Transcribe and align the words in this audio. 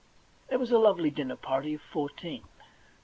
It 0.49 0.59
was 0.59 0.71
a 0.71 0.79
lovely 0.79 1.11
dinner 1.11 1.35
party 1.35 1.75
of 1.75 1.81
fourteen. 1.93 2.45